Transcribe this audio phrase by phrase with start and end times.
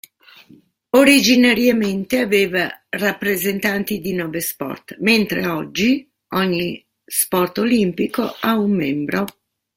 [0.97, 9.25] Originariamente aveva rappresentanti di nove sport, mentre oggi ogni sport olimpico ha un membro.